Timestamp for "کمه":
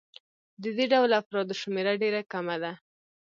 2.31-2.55